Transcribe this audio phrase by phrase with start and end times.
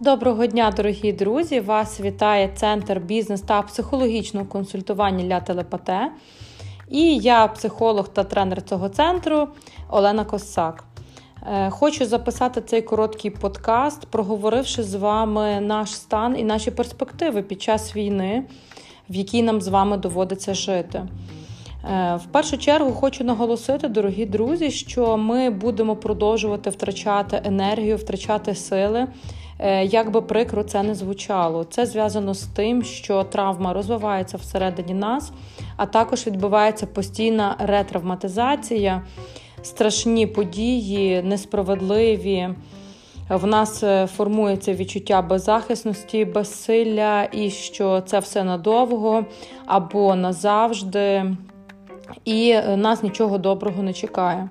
[0.00, 1.60] Доброго дня, дорогі друзі!
[1.60, 6.12] Вас вітає Центр бізнес та психологічного консультування для телепате.
[6.88, 9.48] І я психолог та тренер цього центру
[9.90, 10.84] Олена Косак.
[11.46, 17.62] Е, хочу записати цей короткий подкаст, проговоривши з вами наш стан і наші перспективи під
[17.62, 18.44] час війни,
[19.10, 21.02] в якій нам з вами доводиться жити.
[21.84, 28.54] Е, в першу чергу хочу наголосити, дорогі друзі, що ми будемо продовжувати втрачати енергію, втрачати
[28.54, 29.06] сили.
[29.58, 34.94] Е, як би прикро це не звучало, це зв'язано з тим, що травма розвивається всередині
[34.94, 35.32] нас,
[35.76, 39.02] а також відбувається постійна ретравматизація,
[39.62, 42.48] страшні події, несправедливі.
[43.30, 49.24] В нас е, формується відчуття беззахисності, безсилля, і що це все надовго
[49.66, 51.36] або назавжди,
[52.24, 54.48] і е, нас нічого доброго не чекає.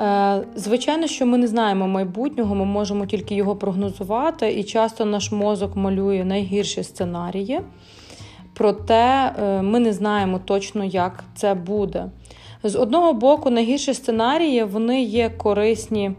[0.00, 5.32] Е, звичайно, що ми не знаємо майбутнього, ми можемо тільки його прогнозувати, і часто наш
[5.32, 7.60] мозок малює найгірші сценарії,
[8.54, 12.10] проте е, ми не знаємо точно, як це буде.
[12.62, 16.12] З одного боку, найгірші сценарії вони є корисні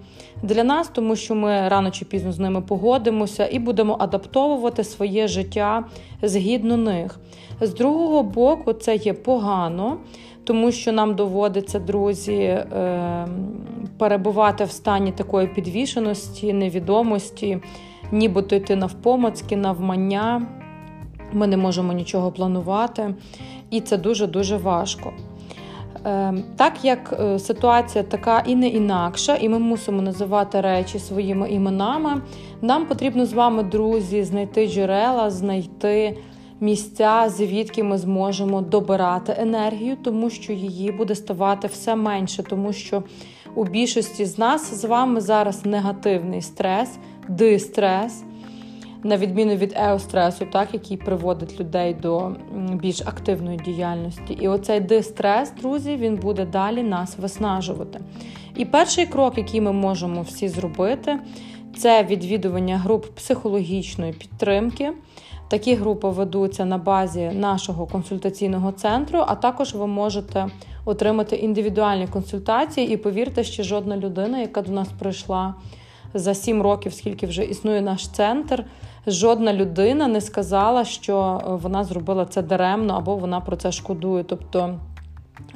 [0.43, 5.27] для нас, тому що ми рано чи пізно з ними погодимося і будемо адаптовувати своє
[5.27, 5.85] життя
[6.21, 7.19] згідно них.
[7.61, 9.97] З другого боку, це є погано,
[10.43, 13.27] тому що нам доводиться, друзі, е,
[13.97, 17.59] перебувати в стані такої підвішеності, невідомості,
[18.11, 20.47] нібито йти навпомацьки, навмання.
[21.33, 23.15] Ми не можемо нічого планувати,
[23.69, 25.13] і це дуже-дуже важко.
[26.05, 31.49] Е, так як е, ситуація така і не інакша, і ми мусимо називати речі своїми
[31.49, 32.21] іменами,
[32.61, 36.17] нам потрібно з вами, друзі, знайти джерела, знайти
[36.59, 43.03] місця, звідки ми зможемо добирати енергію, тому що її буде ставати все менше, тому що
[43.57, 46.89] у більшості з нас з вами зараз негативний стрес,
[47.27, 48.23] дистрес.
[49.03, 52.31] На відміну від еостресу, так, який приводить людей до
[52.73, 54.33] більш активної діяльності.
[54.41, 57.99] І оцей дистрес, друзі, він буде далі нас виснажувати.
[58.55, 61.19] І перший крок, який ми можемо всі зробити,
[61.77, 64.91] це відвідування груп психологічної підтримки.
[65.47, 70.47] Такі групи ведуться на базі нашого консультаційного центру, а також ви можете
[70.85, 72.93] отримати індивідуальні консультації.
[72.93, 75.53] І повірте, що жодна людина, яка до нас прийшла
[76.13, 78.65] за сім років, скільки вже існує наш центр,
[79.07, 84.23] жодна людина не сказала, що вона зробила це даремно або вона про це шкодує.
[84.23, 84.79] Тобто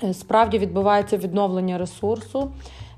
[0.04, 2.52] е, справді відбувається відновлення ресурсу,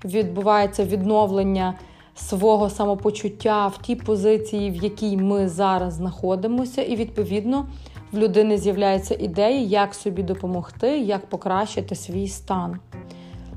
[0.05, 1.73] відбувається відновлення
[2.15, 7.67] свого самопочуття в тій позиції, в якій ми зараз знаходимося, і відповідно
[8.11, 12.79] в людини з'являються ідеї, як собі допомогти, як покращити свій стан.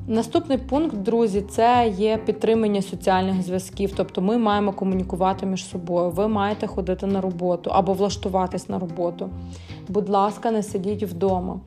[0.09, 3.93] Наступний пункт, друзі, це є підтримання соціальних зв'язків.
[3.97, 6.11] Тобто ми маємо комунікувати між собою.
[6.11, 9.31] Ви маєте ходити на роботу або влаштуватись на роботу.
[9.89, 11.61] Будь ласка, не сидіть вдома.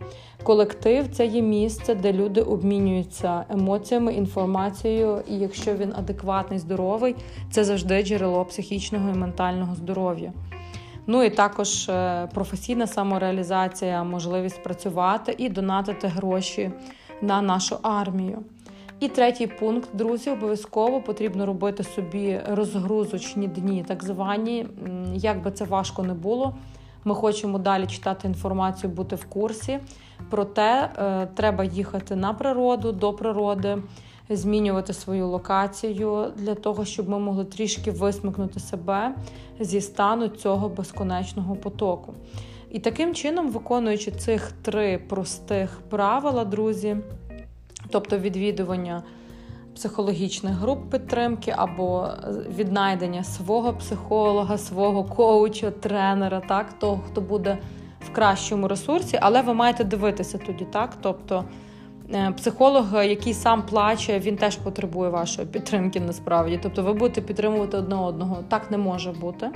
[0.44, 7.16] Колектив це є місце, де люди обмінюються емоціями, інформацією, і якщо він адекватний, здоровий,
[7.51, 10.33] це завжди джерело психічного і ментального здоров'я.
[11.07, 16.71] Ну і також е, професійна самореалізація, можливість працювати і донатити гроші
[17.22, 18.40] на нашу армію.
[19.00, 24.68] І третій пункт, друзі, обов'язково потрібно робити собі розгрузочні дні, так звані,
[25.13, 26.53] як би це важко не було.
[27.03, 29.80] Ми хочемо далі читати інформацію, бути в курсі.
[30.30, 33.78] Проте е, треба їхати на природу, до природи,
[34.30, 39.16] змінювати свою локацію для того, щоб ми могли трішки висмикнути себе
[39.59, 42.13] зі стану цього безконечного потоку.
[42.72, 46.97] І таким чином, виконуючи цих три простих правила, друзі,
[47.90, 49.03] тобто відвідування
[49.75, 52.07] психологічних груп підтримки або
[52.57, 57.57] віднайдення свого психолога, свого коуча, тренера, так, того, хто буде
[58.00, 60.97] в кращому ресурсі, але ви маєте дивитися тоді, так?
[61.01, 61.44] Тобто
[62.13, 66.60] е, психолог, який сам плаче, він теж потребує вашої підтримки насправді.
[66.63, 68.38] Тобто ви будете підтримувати одне одного.
[68.50, 69.50] Так не може бути.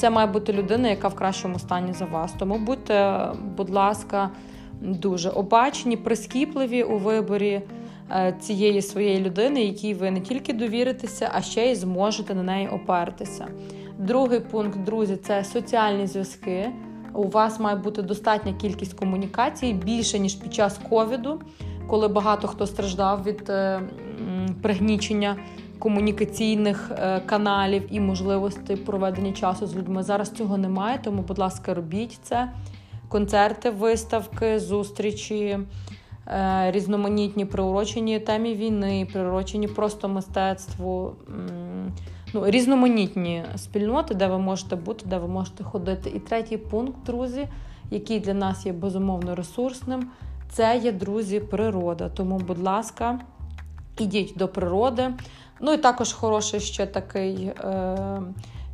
[0.00, 2.32] Це має бути людина, яка в кращому стані за вас.
[2.38, 4.30] Тому будьте, будь ласка,
[4.80, 7.62] дуже обачні, прискіпливі у виборі
[8.10, 12.68] е, цієї своєї людини, якій ви не тільки довіритеся, а ще й зможете на неї
[12.68, 13.48] опертися.
[13.98, 16.70] Другий пункт, друзі, це соціальні зв'язки.
[17.14, 21.40] У вас має бути достатня кількість комунікацій більше ніж під час ковіду,
[21.86, 23.80] коли багато хто страждав від е,
[24.62, 25.36] пригнічення
[25.80, 30.02] комунікаційних е, каналів і можливостей проведення часу з людьми.
[30.02, 32.50] Зараз цього немає, тому, будь ласка, робіть це.
[33.08, 35.58] Концерти, виставки, зустрічі,
[36.26, 41.12] е, різноманітні приурочені темі війни, приурочені просто мистецтву.
[42.34, 46.10] ну, різноманітні спільноти, де ви можете бути, де ви можете ходити.
[46.10, 47.48] І третій пункт, друзі,
[47.90, 50.10] який для нас є безумовно ресурсним,
[50.50, 52.08] це є друзі, природа.
[52.08, 53.18] Тому, будь ласка,
[53.98, 55.10] ідіть до природи.
[55.60, 57.44] Ну і також хороший ще такий.
[57.44, 58.22] Е-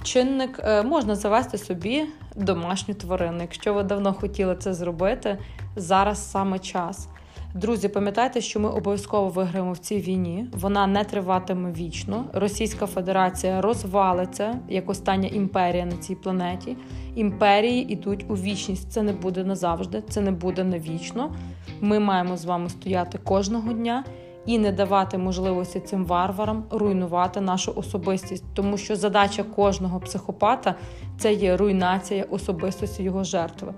[0.02, 2.04] Чинник е, можна завести собі
[2.36, 3.38] домашню тварину.
[3.40, 5.38] Якщо ви давно хотіли це зробити,
[5.76, 7.08] зараз саме час.
[7.54, 10.46] Друзі, пам'ятайте, що ми обов'язково виграємо в цій війні.
[10.52, 12.24] Вона не триватиме вічно.
[12.32, 16.76] Російська Федерація розвалиться як остання імперія на цій планеті.
[17.14, 18.92] Імперії йдуть у вічність.
[18.92, 21.34] Це не буде назавжди, це не буде навічно.
[21.80, 24.04] Ми маємо з вами стояти кожного дня
[24.46, 30.74] і не давати можливості цим варварам руйнувати нашу особистість, тому що задача кожного психопата
[31.18, 33.74] це є руйнація особистості його жертви.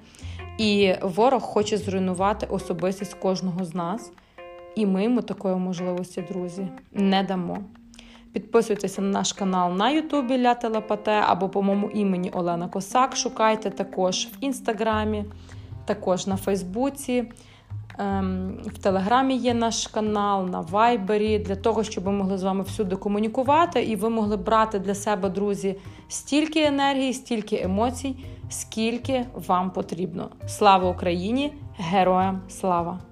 [0.59, 4.13] І ворог хоче зруйнувати особистість кожного з нас,
[4.75, 7.59] і ми йому такої можливості, друзі, не дамо.
[8.33, 13.17] Підписуйтеся на наш канал на Ютубі Ля Телепате або по моєму імені Олена Косак.
[13.17, 15.25] Шукайте також в інстаграмі,
[15.85, 17.33] також на Фейсбуці.
[17.99, 22.63] Ем, в Телеграмі є наш канал, на Вайбері, для того, щоб ми могли з вами
[22.63, 25.77] всюди комунікувати, і ви могли брати для себе, друзі,
[26.09, 28.17] стільки енергії, стільки емоцій,
[28.49, 30.29] скільки вам потрібно.
[30.47, 31.53] Слава Україні!
[31.79, 33.08] Героям слава!